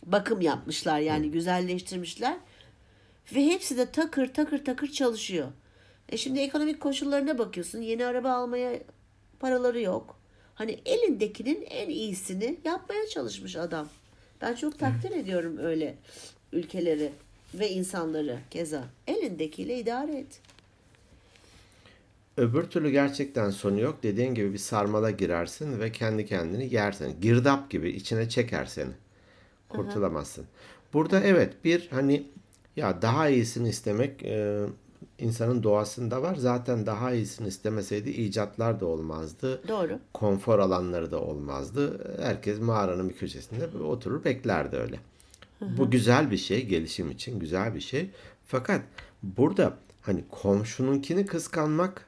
bakım 0.05 0.41
yapmışlar 0.41 0.99
yani 0.99 1.31
güzelleştirmişler. 1.31 2.37
Ve 3.35 3.45
hepsi 3.45 3.77
de 3.77 3.91
takır 3.91 4.33
takır 4.33 4.65
takır 4.65 4.91
çalışıyor. 4.91 5.47
E 6.09 6.17
şimdi 6.17 6.39
ekonomik 6.39 6.79
koşullarına 6.81 7.37
bakıyorsun. 7.37 7.81
Yeni 7.81 8.05
araba 8.05 8.31
almaya 8.31 8.79
paraları 9.39 9.81
yok. 9.81 10.19
Hani 10.55 10.79
elindekinin 10.85 11.61
en 11.69 11.89
iyisini 11.89 12.57
yapmaya 12.63 13.07
çalışmış 13.07 13.55
adam. 13.55 13.89
Ben 14.41 14.55
çok 14.55 14.79
takdir 14.79 15.11
ediyorum 15.11 15.57
öyle 15.57 15.95
ülkeleri 16.51 17.11
ve 17.53 17.69
insanları 17.69 18.39
keza. 18.51 18.83
Elindekiyle 19.07 19.79
idare 19.79 20.17
et. 20.17 20.41
Öbür 22.37 22.63
türlü 22.63 22.89
gerçekten 22.89 23.49
sonu 23.49 23.79
yok. 23.79 24.03
Dediğin 24.03 24.33
gibi 24.33 24.53
bir 24.53 24.57
sarmala 24.57 25.11
girersin 25.11 25.79
ve 25.79 25.91
kendi 25.91 26.25
kendini 26.25 26.73
yersin. 26.73 27.21
Girdap 27.21 27.69
gibi 27.69 27.89
içine 27.89 28.29
çeker 28.29 28.65
seni. 28.65 28.91
Kurtulamazsın. 29.69 30.45
Burada 30.93 31.19
evet 31.19 31.53
bir 31.63 31.87
hani 31.91 32.27
ya 32.75 33.01
daha 33.01 33.29
iyisini 33.29 33.69
istemek 33.69 34.23
e, 34.23 34.65
insanın 35.19 35.63
doğasında 35.63 36.21
var. 36.21 36.35
Zaten 36.35 36.85
daha 36.85 37.13
iyisini 37.13 37.47
istemeseydi 37.47 38.09
icatlar 38.09 38.79
da 38.79 38.85
olmazdı. 38.85 39.67
Doğru. 39.67 39.99
Konfor 40.13 40.59
alanları 40.59 41.11
da 41.11 41.21
olmazdı. 41.21 42.07
Herkes 42.21 42.59
mağaranın 42.59 43.09
bir 43.09 43.15
köşesinde 43.15 43.77
oturur 43.77 44.23
beklerdi 44.23 44.75
öyle. 44.75 44.99
Hı 45.59 45.65
hı. 45.65 45.77
Bu 45.77 45.91
güzel 45.91 46.31
bir 46.31 46.37
şey 46.37 46.65
gelişim 46.65 47.11
için 47.11 47.39
güzel 47.39 47.75
bir 47.75 47.81
şey. 47.81 48.09
Fakat 48.45 48.81
burada 49.23 49.77
hani 50.01 50.23
komşununkini 50.31 51.25
kıskanmak 51.25 52.05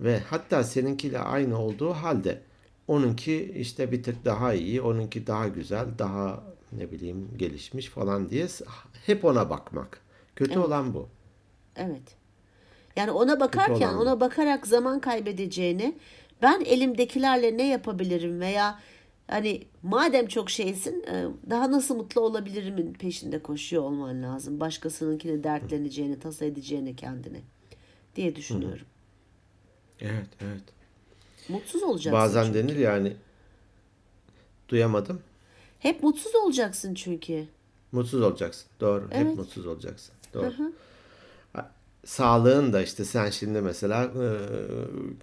ve 0.00 0.18
hatta 0.18 0.64
seninkiyle 0.64 1.18
aynı 1.18 1.58
olduğu 1.58 1.90
halde 1.90 2.42
onunki 2.88 3.52
işte 3.56 3.92
bir 3.92 4.02
tık 4.02 4.24
daha 4.24 4.54
iyi, 4.54 4.82
onunki 4.82 5.26
daha 5.26 5.48
güzel, 5.48 5.86
daha 5.98 6.42
ne 6.72 6.92
bileyim 6.92 7.30
gelişmiş 7.36 7.86
falan 7.88 8.30
diye 8.30 8.46
hep 9.06 9.24
ona 9.24 9.50
bakmak. 9.50 10.00
Kötü 10.36 10.52
evet. 10.52 10.66
olan 10.66 10.94
bu. 10.94 11.08
Evet. 11.76 12.16
Yani 12.96 13.10
ona 13.10 13.40
bakarken 13.40 13.94
ona 13.94 14.20
bakarak 14.20 14.66
zaman 14.66 15.00
kaybedeceğini 15.00 15.94
ben 16.42 16.60
elimdekilerle 16.60 17.56
ne 17.56 17.68
yapabilirim 17.68 18.40
veya 18.40 18.80
hani 19.26 19.66
madem 19.82 20.26
çok 20.26 20.50
şeysin 20.50 21.02
e, 21.02 21.26
daha 21.50 21.70
nasıl 21.70 21.96
mutlu 21.96 22.20
olabilirimin 22.20 22.92
peşinde 22.92 23.42
koşuyor 23.42 23.82
olman 23.82 24.22
lazım. 24.22 24.60
Başkasınınkine 24.60 25.44
dertleneceğini, 25.44 26.18
tasa 26.18 26.44
edeceğini 26.44 26.96
kendini 26.96 27.40
diye 28.16 28.36
düşünüyorum. 28.36 28.86
Evet, 30.00 30.28
evet. 30.40 30.62
Mutsuz 31.48 31.82
olacaksın. 31.82 32.12
Bazen 32.12 32.44
çünkü. 32.44 32.58
denir 32.58 32.76
yani 32.76 33.12
duyamadım. 34.68 35.20
Hep 35.78 36.02
mutsuz 36.02 36.34
olacaksın 36.34 36.94
çünkü. 36.94 37.46
Mutsuz 37.92 38.22
olacaksın. 38.22 38.66
Doğru. 38.80 39.08
Evet. 39.12 39.26
Hep 39.26 39.36
mutsuz 39.36 39.66
olacaksın. 39.66 40.14
Doğru. 40.34 40.44
Hı 40.44 40.62
hı. 40.62 40.72
Sağlığın 42.04 42.72
da 42.72 42.82
işte 42.82 43.04
sen 43.04 43.30
şimdi 43.30 43.60
mesela 43.60 44.04
e, 44.04 44.26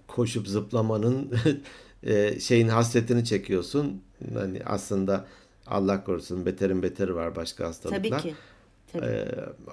koşup 0.06 0.48
zıplamanın 0.48 1.32
e, 2.02 2.40
şeyin 2.40 2.68
hasretini 2.68 3.24
çekiyorsun. 3.24 4.02
Hani 4.34 4.62
aslında 4.66 5.26
Allah 5.66 6.04
korusun 6.04 6.46
beterin 6.46 6.82
beteri 6.82 7.14
var 7.14 7.36
başka 7.36 7.66
hastalıklar. 7.66 8.02
Tabii 8.02 8.22
ki. 8.22 8.34
Tabii. 8.92 9.06
Ee, 9.06 9.28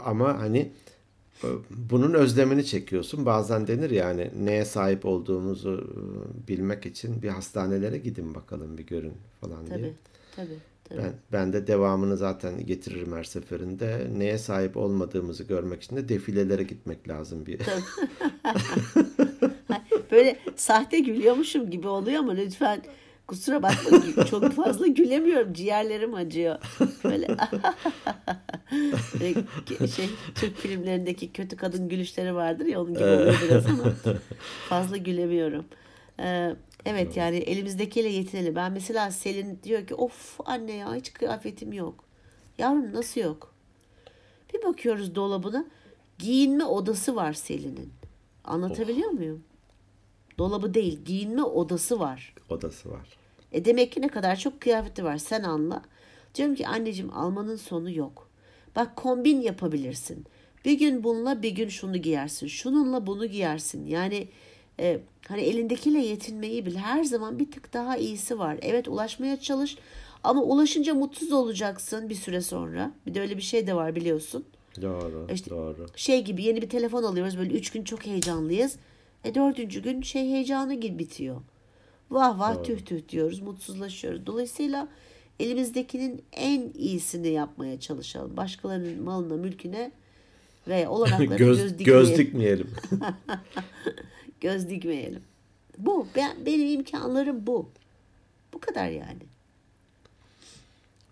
ama 0.06 0.40
hani 0.40 0.72
bunun 1.70 2.14
özlemini 2.14 2.66
çekiyorsun. 2.66 3.26
Bazen 3.26 3.68
denir 3.68 3.90
yani 3.90 4.32
neye 4.36 4.66
sahip 4.66 5.06
olduğumuzu 5.06 5.96
bilmek 6.48 6.86
için 6.86 7.22
bir 7.22 7.30
hastanelere 7.30 7.98
gidin 7.98 8.36
bakalım 8.36 8.78
bir 8.78 8.86
görün 8.86 9.14
falan 9.42 9.66
tabii, 9.66 9.80
diye. 9.80 9.94
Tabii. 10.36 10.60
Tabii. 10.84 11.02
Ben, 11.02 11.14
ben 11.32 11.54
de 11.54 11.68
devamını 11.68 12.18
zaten 12.18 12.66
getiririm 12.66 13.14
her 13.14 13.24
seferinde. 13.24 14.08
Neye 14.18 14.38
sahip 14.38 14.78
olmadığımızı 14.78 15.44
görmek 15.44 15.84
için 15.84 15.96
de 15.96 16.10
defilelere 16.10 16.64
gitmek 16.64 17.10
lazım 17.10 17.46
bir. 17.46 17.62
Böyle 20.12 20.40
sahte 20.56 21.00
gülüyormuşum 21.00 21.70
gibi 21.70 21.88
oluyor 21.88 22.20
ama 22.20 22.32
lütfen 22.32 22.82
Kusura 23.32 23.64
bakma 23.64 24.26
çok 24.26 24.52
fazla 24.52 24.88
gülemiyorum. 24.88 25.54
Ciğerlerim 25.54 26.14
acıyor. 26.14 26.58
Böyle, 27.04 27.28
Böyle 29.20 29.88
şey 29.96 30.10
Türk 30.36 30.58
filmlerindeki 30.58 31.32
kötü 31.34 31.58
kadın 31.58 31.90
gülüşleri 31.90 32.36
vardır 32.36 32.66
ya 32.66 32.82
onun 32.82 32.94
gibi 32.94 33.04
oluyor 33.04 33.42
biraz 33.44 33.66
ama 33.66 33.84
fazla 34.70 34.98
gülemiyorum. 34.98 35.66
Ee, 36.20 36.56
evet 36.86 37.18
yani 37.18 37.38
elimizdekiyle 37.38 38.10
yetinelim. 38.10 38.56
Ben 38.56 38.72
mesela 38.72 39.12
Selin 39.12 39.60
diyor 39.64 39.88
ki 39.88 39.96
of 39.96 40.40
anne 40.46 40.74
ya 40.74 40.96
hiç 40.96 41.14
kıyafetim 41.14 41.74
yok. 41.74 42.04
Yavrum 42.58 42.94
nasıl 42.94 43.22
yok? 43.22 43.54
Bir 44.54 44.64
bakıyoruz 44.64 45.16
dolabına 45.16 45.66
giyinme 46.20 46.66
odası 46.66 47.16
var 47.16 47.34
Selin'in. 47.34 47.94
Anlatabiliyor 48.44 49.10
muyum? 49.10 49.44
Dolabı 50.38 50.74
değil 50.74 51.00
giyinme 51.06 51.44
odası 51.44 52.00
var. 52.00 52.34
Odası 52.50 52.92
var. 52.92 53.08
E 53.52 53.66
demek 53.66 53.92
ki 53.92 54.02
ne 54.02 54.08
kadar 54.08 54.36
çok 54.36 54.62
kıyafeti 54.62 55.04
var 55.04 55.18
sen 55.18 55.44
anla. 55.44 55.82
Diyorum 56.36 56.56
ki 56.56 56.68
anneciğim 56.68 57.14
almanın 57.14 57.56
sonu 57.56 57.92
yok. 57.92 58.30
Bak 58.76 58.96
kombin 58.96 59.42
yapabilirsin. 59.42 60.26
Bir 60.66 60.74
gün 60.80 61.04
bununla 61.04 61.42
bir 61.42 61.52
gün 61.52 61.70
şunu 61.70 61.98
giyersin. 61.98 62.48
Şununla 62.48 63.08
bunu 63.08 63.26
giyersin. 63.26 63.86
Yani 63.88 64.28
e, 64.80 65.00
hani 65.28 65.42
elindekiyle 65.42 66.00
yetinmeyi 66.00 66.66
bil. 66.66 66.76
Her 66.76 67.04
zaman 67.04 67.40
bir 67.40 67.52
tık 67.52 67.74
daha 67.74 67.98
iyisi 67.98 68.40
var. 68.40 68.58
Evet 68.62 68.88
ulaşmaya 68.88 69.40
çalış. 69.40 69.78
Ama 70.24 70.42
ulaşınca 70.42 70.94
mutsuz 70.94 71.32
olacaksın 71.32 72.10
bir 72.10 72.16
süre 72.16 72.42
sonra. 72.42 72.92
Bir 73.08 73.14
de 73.14 73.22
öyle 73.22 73.38
bir 73.38 73.42
şey 73.42 73.68
de 73.68 73.74
var 73.76 73.96
biliyorsun. 73.96 74.46
Doğru, 74.82 75.28
İşte 75.34 75.50
doğru. 75.50 75.86
Şey 75.96 76.24
gibi 76.24 76.44
yeni 76.44 76.62
bir 76.62 76.70
telefon 76.70 77.04
alıyoruz 77.04 77.38
böyle 77.38 77.54
üç 77.54 77.70
gün 77.72 77.84
çok 77.84 78.06
heyecanlıyız. 78.06 78.76
E 79.24 79.36
dördüncü 79.36 79.84
gün 79.84 80.02
şey 80.02 80.22
heyecanı 80.22 80.74
gibi 80.74 81.00
bitiyor. 81.00 81.42
Vah 82.12 82.40
vah 82.40 82.64
tüh 82.64 82.80
tüh 82.80 83.10
diyoruz 83.10 83.40
mutsuzlaşıyoruz. 83.40 84.26
Dolayısıyla 84.26 84.88
elimizdekinin 85.40 86.24
en 86.32 86.72
iyisini 86.76 87.28
yapmaya 87.28 87.80
çalışalım. 87.80 88.38
Başkalarının 88.38 89.04
malına 89.04 89.38
mülküne 89.38 89.92
ve 90.68 90.88
olanaklarına 90.88 91.36
göz, 91.36 91.58
göz, 91.58 91.80
dikmeyelim. 91.80 92.08
göz 92.08 92.18
dikmeyelim. 92.18 92.68
göz 94.42 94.70
dikmeyelim. 94.70 95.24
Bu 95.78 96.08
ben, 96.16 96.46
benim 96.46 96.68
imkanlarım 96.68 97.48
bu. 97.48 97.70
Bu 98.54 98.60
kadar 98.60 98.90
yani. 98.90 99.22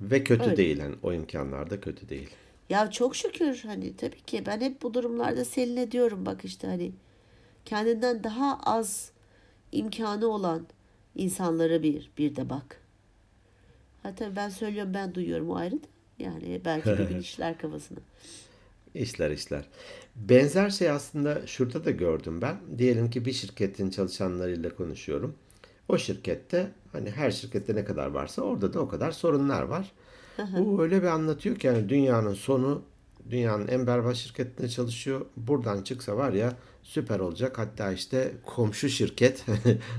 Ve 0.02 0.24
kötü 0.24 0.44
Öyle. 0.44 0.58
değil. 0.58 0.78
Yani 0.78 0.96
o 1.04 1.14
imkanlar 1.14 1.70
da 1.70 1.82
kötü 1.82 2.10
değil. 2.10 2.30
Ya 2.70 2.92
çok 2.92 3.16
şükür 3.16 3.64
hani 3.66 3.96
tabii 3.96 4.22
ki 4.22 4.44
ben 4.46 4.62
hep 4.62 4.82
bu 4.82 4.94
durumlarda 4.94 5.46
Selin'e 5.46 5.92
diyorum 5.92 6.26
bak 6.26 6.46
işte 6.46 6.68
hani 6.68 6.92
kendinden 7.66 8.24
daha 8.24 8.60
az 8.64 9.12
imkanı 9.72 10.28
olan 10.28 10.68
insanlara 11.16 11.84
bir 11.84 12.12
bir 12.18 12.36
de 12.36 12.50
bak. 12.50 12.82
Ha 14.04 14.16
tabii 14.16 14.36
ben 14.36 14.50
söylüyorum 14.50 14.94
ben 14.94 15.16
duyuyorum 15.16 15.50
o 15.50 15.56
ayrı 15.56 15.76
da. 15.76 15.88
Yani 16.20 16.62
belki 16.66 16.90
bir 16.90 17.04
gün 17.10 17.20
işler 17.20 17.58
kafasına. 17.58 18.00
İşler 18.94 19.32
işler. 19.32 19.66
Benzer 20.16 20.70
şey 20.70 20.90
aslında 20.90 21.48
şurada 21.48 21.86
da 21.86 21.92
gördüm 21.92 22.42
ben. 22.42 22.58
Diyelim 22.78 23.10
ki 23.10 23.26
bir 23.26 23.34
şirketin 23.34 23.90
çalışanlarıyla 23.90 24.76
konuşuyorum. 24.76 25.36
O 25.90 25.98
şirkette 25.98 26.72
hani 26.92 27.12
her 27.12 27.32
şirkette 27.32 27.76
ne 27.76 27.86
kadar 27.86 28.08
varsa 28.08 28.42
orada 28.42 28.74
da 28.74 28.80
o 28.80 28.88
kadar 28.88 29.12
sorunlar 29.12 29.64
var. 29.64 29.92
Bu 30.58 30.84
öyle 30.84 31.02
bir 31.02 31.08
anlatıyor 31.08 31.56
ki 31.56 31.68
yani 31.68 31.90
dünyanın 31.90 32.34
sonu 32.34 32.82
dünyanın 33.30 33.68
en 33.68 33.88
berbat 33.88 34.16
şirketinde 34.16 34.70
çalışıyor. 34.70 35.26
Buradan 35.38 35.82
çıksa 35.84 36.18
var 36.18 36.34
ya 36.34 36.54
süper 36.84 37.20
olacak. 37.20 37.58
Hatta 37.58 37.92
işte 37.92 38.32
komşu 38.46 38.90
şirket 38.90 39.46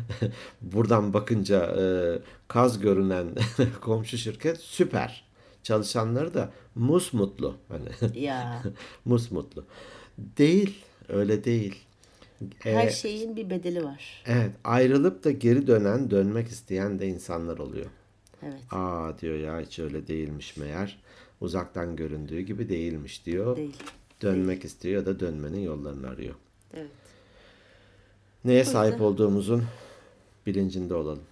buradan 0.61 1.13
bakınca 1.13 1.77
e, 1.81 1.85
kaz 2.49 2.81
görünen 2.81 3.27
komşu 3.81 4.19
şirket 4.19 4.59
süper. 4.61 5.31
Çalışanları 5.63 6.35
da 6.35 6.51
musmutlu. 6.75 7.57
Hani 7.69 8.15
Ya 8.25 8.63
musmutlu. 9.05 9.65
Değil. 10.19 10.85
Öyle 11.09 11.45
değil. 11.45 11.77
her 12.59 12.87
Ee, 12.87 12.91
şeyin 12.91 13.37
bir 13.37 13.51
bedeli 13.51 13.85
var. 13.85 14.23
Evet, 14.27 14.51
ayrılıp 14.65 15.25
da 15.25 15.31
geri 15.31 15.67
dönen, 15.67 16.11
dönmek 16.11 16.49
isteyen 16.49 16.99
de 16.99 17.07
insanlar 17.07 17.59
oluyor. 17.59 17.87
Evet. 18.43 18.61
Aa 18.71 19.19
diyor 19.19 19.39
ya 19.39 19.61
hiç 19.61 19.79
öyle 19.79 20.07
değilmiş 20.07 20.57
meğer. 20.57 21.03
Uzaktan 21.41 21.97
göründüğü 21.97 22.41
gibi 22.41 22.69
değilmiş 22.69 23.27
diyor. 23.27 23.57
Değil. 23.57 23.77
Dönmek 24.23 24.65
istiyor 24.65 24.95
ya 24.95 25.07
da 25.07 25.21
dönmenin 25.21 25.61
yollarını 25.61 26.09
arıyor. 26.09 26.35
Evet. 26.75 26.91
Neye 28.45 28.65
sahip 28.65 29.01
olduğumuzun 29.01 29.65
bilincinde 30.47 30.95
olalım. 30.95 31.23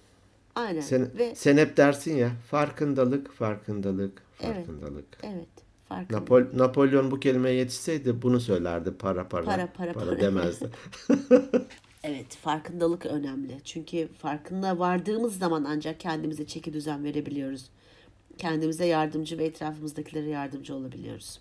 Aynen. 0.54 0.80
Sen, 0.80 1.10
Ve 1.18 1.34
sen 1.34 1.56
hep 1.56 1.76
dersin 1.76 2.16
ya 2.16 2.30
farkındalık, 2.50 3.32
farkındalık, 3.32 4.22
Evet. 4.40 4.56
farkındalık. 4.56 5.06
evet 5.22 5.48
farkında. 5.88 6.20
Napol 6.20 6.42
Napolyon 6.54 7.10
bu 7.10 7.20
kelimeye 7.20 7.54
yetişseydi 7.54 8.22
bunu 8.22 8.40
söylerdi. 8.40 8.92
Para 8.98 9.28
para. 9.28 9.44
Para, 9.44 9.72
para, 9.72 9.92
para. 9.92 10.20
demezdi. 10.20 10.70
Evet, 12.04 12.36
farkındalık 12.36 13.06
önemli. 13.06 13.60
Çünkü 13.64 14.08
farkında 14.18 14.78
vardığımız 14.78 15.38
zaman 15.38 15.64
ancak 15.68 16.00
kendimize 16.00 16.46
çeki 16.46 16.72
düzen 16.72 17.04
verebiliyoruz. 17.04 17.70
Kendimize 18.38 18.86
yardımcı 18.86 19.38
ve 19.38 19.44
etrafımızdakilere 19.44 20.28
yardımcı 20.28 20.74
olabiliyoruz. 20.74 21.40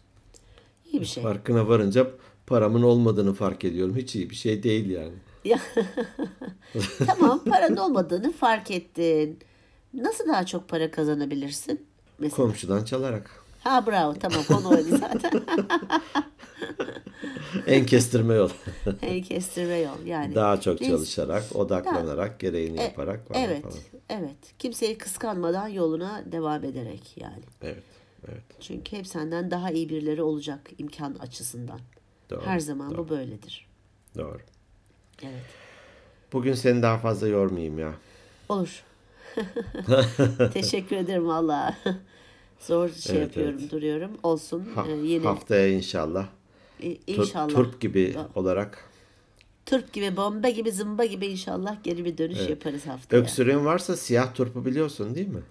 İyi 0.92 1.02
bir 1.02 1.06
şey. 1.06 1.24
Farkına 1.24 1.68
varınca 1.68 2.08
paramın 2.48 2.84
olmadığını 2.84 3.34
fark 3.34 3.64
ediyorum. 3.66 3.96
Hiç 3.96 4.16
iyi 4.16 4.30
bir 4.30 4.36
şey 4.36 4.64
değil 4.64 4.90
yani. 4.90 5.14
Ya, 5.46 5.60
tamam, 7.08 7.44
paranın 7.50 7.78
olmadığını 7.78 8.32
fark 8.32 8.72
ettin. 8.72 9.40
Nasıl 9.94 10.28
daha 10.28 10.46
çok 10.46 10.70
para 10.70 10.92
kazanabilirsin? 10.92 11.86
Mesela. 12.20 12.36
Komşudan 12.44 12.86
çalarak. 12.86 13.44
Ha 13.67 13.88
bravo, 13.88 14.13
tamam 14.13 14.43
konu 14.47 14.69
oydu 14.69 14.97
zaten. 14.97 15.32
En 17.67 17.86
kestirme 17.86 18.34
yol. 18.34 18.49
En 19.01 19.21
kestirme 19.21 19.77
yol 19.77 20.06
yani. 20.06 20.36
Daha 20.36 20.62
çok 20.62 20.82
Neyse. 20.82 20.95
çalışarak, 20.95 21.56
odaklanarak, 21.56 22.39
gereğini 22.39 22.77
yaparak 22.82 23.27
falan 23.27 23.41
Evet, 23.43 23.62
falan. 23.63 23.77
evet. 24.10 24.38
Kimseyi 24.60 24.97
kıskanmadan 24.97 25.67
yoluna 25.67 26.23
devam 26.32 26.63
ederek 26.63 27.17
yani. 27.17 27.43
Evet, 27.62 27.84
evet. 28.27 28.43
Çünkü 28.60 28.97
hep 28.97 29.08
senden 29.08 29.51
daha 29.51 29.71
iyi 29.71 29.89
birileri 29.89 30.21
olacak 30.21 30.60
imkan 30.77 31.13
açısından. 31.13 31.80
Doğru. 32.30 32.45
Her 32.45 32.60
zaman 32.60 32.91
doğru, 32.91 32.97
bu 32.97 33.10
böyledir. 33.10 33.67
Doğru. 34.17 34.39
Evet. 35.23 35.45
Bugün 36.34 36.53
seni 36.53 36.82
daha 36.82 36.97
fazla 36.97 37.27
yormayayım 37.27 37.80
ya. 37.80 37.93
Olur. 38.49 38.84
Teşekkür 40.53 40.95
ederim 40.95 41.27
valla. 41.27 41.75
Zor 42.60 42.89
şey 42.89 43.17
Evet, 43.17 43.28
yapıyorum, 43.28 43.58
evet. 43.62 43.72
duruyorum. 43.72 44.12
Olsun. 44.24 44.65
Ha- 44.76 44.86
Ee, 44.88 44.91
yine 44.91 45.24
Haftaya 45.26 45.67
inşallah. 45.67 46.28
Tur- 46.82 46.98
inşallah. 47.08 47.48
Turp 47.50 47.82
gibi 47.82 48.13
Da- 48.13 48.30
olarak. 48.36 48.89
Turp 49.65 49.93
gibi, 49.93 50.17
bomba 50.17 50.50
gibi, 50.50 50.72
zımba 50.72 51.06
gibi 51.06 51.28
inşallah 51.28 51.84
geri 51.84 52.06
bir 52.06 52.17
dönüş 52.17 52.50
yaparız 52.50 52.88
haftaya. 52.88 53.22
Öksürüğün 53.22 53.65
varsa 53.65 53.96
siyah 53.98 54.34
turpu 54.36 54.65
biliyorsun 54.65 55.15
değil 55.15 55.28
mi? 55.28 55.41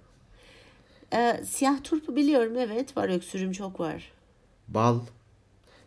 Ee, 1.14 1.42
siyah 1.46 1.84
turpu 1.84 2.16
biliyorum 2.16 2.56
evet 2.56 2.96
var 2.96 3.08
öksürüğüm 3.08 3.52
çok 3.52 3.80
var. 3.80 4.12
Bal. 4.68 5.00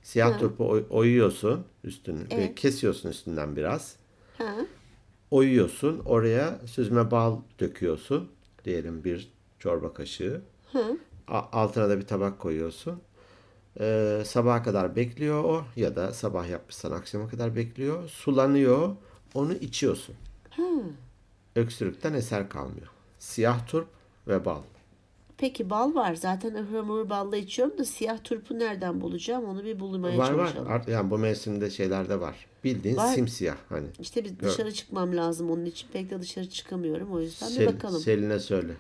Siyah 0.03 0.39
turpu 0.39 0.69
oy- 0.69 0.85
oyuyorsun 0.89 1.65
üstünü. 1.83 2.19
Evet. 2.29 2.55
Kesiyorsun 2.55 3.09
üstünden 3.09 3.55
biraz. 3.55 3.95
Ha? 4.37 4.55
oyuyorsun. 5.31 5.99
Oraya 6.05 6.59
süzme 6.65 7.11
bal 7.11 7.37
döküyorsun. 7.59 8.29
Diyelim 8.65 9.03
bir 9.03 9.31
çorba 9.59 9.93
kaşığı. 9.93 10.41
A- 10.73 10.79
Altına 11.29 11.89
da 11.89 11.97
bir 11.99 12.07
tabak 12.07 12.39
koyuyorsun. 12.39 13.01
Ee, 13.79 14.21
sabaha 14.25 14.63
kadar 14.63 14.95
bekliyor 14.95 15.43
o 15.43 15.63
ya 15.75 15.95
da 15.95 16.13
sabah 16.13 16.49
yapmışsan 16.49 16.91
akşama 16.91 17.27
kadar 17.27 17.55
bekliyor. 17.55 18.09
Sulanıyor. 18.09 18.95
Onu 19.33 19.53
içiyorsun. 19.53 20.15
Öksürükten 21.55 22.13
eser 22.13 22.49
kalmıyor. 22.49 22.87
Siyah 23.19 23.67
turp 23.67 23.87
ve 24.27 24.45
bal. 24.45 24.61
Peki 25.37 25.69
bal 25.69 25.95
var. 25.95 26.15
Zaten 26.15 26.53
ıhlamur 26.55 27.09
balla 27.09 27.37
içiyorum 27.37 27.77
da 27.77 27.85
siyah 27.85 28.17
turpu 28.23 28.59
nereden 28.59 29.01
bulacağım? 29.01 29.45
Onu 29.45 29.63
bir 29.63 29.79
bulmaya 29.79 30.17
Var 30.17 30.31
var. 30.33 30.45
çalışalım. 30.47 30.71
Art- 30.71 30.87
Yani 30.87 31.11
bu 31.11 31.17
mevsimde 31.17 31.69
şeylerde 31.69 32.19
var. 32.19 32.45
Bildiğin 32.63 32.97
Var. 32.97 33.13
simsiyah 33.13 33.55
hani. 33.69 33.87
İşte 33.99 34.25
bir 34.25 34.39
dışarı 34.39 34.71
çıkmam 34.71 35.15
lazım 35.17 35.51
onun 35.51 35.65
için. 35.65 35.87
Pek 35.93 36.09
de 36.09 36.21
dışarı 36.21 36.49
çıkamıyorum. 36.49 37.11
O 37.11 37.19
yüzden 37.19 37.49
bir 37.49 37.53
Sel- 37.55 37.67
bakalım. 37.75 37.99
Selin'e 38.01 38.39
söyle. 38.39 38.73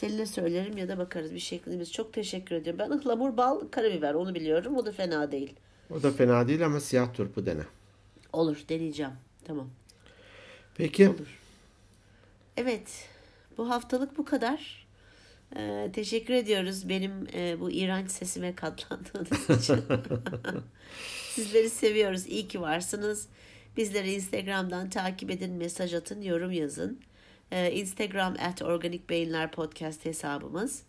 Seninle 0.00 0.26
söylerim 0.26 0.76
ya 0.78 0.88
da 0.88 0.98
bakarız 0.98 1.34
bir 1.34 1.38
şeklimiz. 1.38 1.92
Çok 1.92 2.12
teşekkür 2.12 2.54
ediyorum. 2.54 2.78
Ben 2.78 2.90
ıhlamur, 2.90 3.36
bal, 3.36 3.60
karabiber 3.70 4.14
onu 4.14 4.34
biliyorum. 4.34 4.76
O 4.76 4.86
da 4.86 4.92
fena 4.92 5.32
değil. 5.32 5.52
O 5.90 6.02
da 6.02 6.12
fena 6.12 6.48
değil 6.48 6.66
ama 6.66 6.80
siyah 6.80 7.14
turpu 7.14 7.46
dene. 7.46 7.62
Olur 8.32 8.56
deneyeceğim. 8.68 9.12
Tamam. 9.44 9.68
Peki. 10.76 11.12
Evet. 12.56 13.08
Bu 13.58 13.70
haftalık 13.70 14.18
bu 14.18 14.24
kadar. 14.24 14.86
Ee, 15.56 15.90
teşekkür 15.92 16.34
ediyoruz 16.34 16.88
benim 16.88 17.26
e, 17.34 17.60
bu 17.60 17.70
iğrenç 17.70 18.10
sesime 18.10 18.54
katlandığınız 18.54 19.60
için. 19.62 19.84
Sizleri 21.30 21.70
seviyoruz. 21.70 22.26
İyi 22.26 22.48
ki 22.48 22.60
varsınız. 22.60 23.28
Bizleri 23.76 24.12
Instagram'dan 24.12 24.90
takip 24.90 25.30
edin, 25.30 25.52
mesaj 25.52 25.94
atın, 25.94 26.22
yorum 26.22 26.52
yazın. 26.52 27.00
Ee, 27.52 27.72
Instagram 27.72 28.34
at 28.40 28.62
Organik 28.62 29.10
Beyinler 29.10 29.50
Podcast 29.50 30.04
hesabımız. 30.04 30.82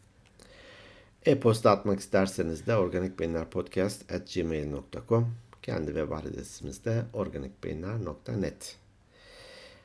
E-posta 1.26 1.72
atmak 1.72 2.00
isterseniz 2.00 2.68
de 2.68 2.76
organikbeyinlerpodcast.gmail.com 2.76 5.36
Kendi 5.62 5.88
web 5.88 6.12
adresimizde 6.12 7.04
organikbeyinler.net 7.14 8.76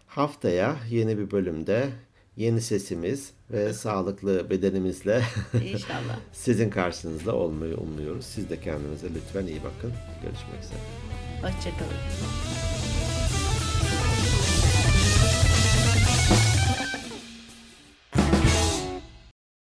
Haftaya 0.07 0.77
yeni 0.91 1.19
bir 1.19 1.31
bölümde 1.31 1.89
yeni 2.37 2.61
sesimiz 2.61 3.33
ve 3.51 3.73
sağlıklı 3.73 4.51
bedenimizle 4.51 5.23
İnşallah. 5.55 6.19
sizin 6.33 6.71
karşınızda 6.71 7.35
olmayı 7.35 7.77
umuyoruz. 7.77 8.25
Siz 8.25 8.51
de 8.51 8.61
kendinize 8.61 9.07
lütfen 9.15 9.47
iyi 9.47 9.61
bakın. 9.65 9.93
Görüşmek 10.23 10.65
üzere. 10.65 10.79
Hoşçakalın. 11.43 12.74